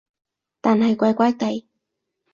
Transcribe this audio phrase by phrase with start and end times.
[0.61, 1.67] 但係怪怪地